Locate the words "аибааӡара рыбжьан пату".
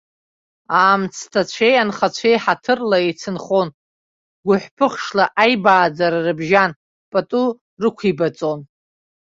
5.43-7.43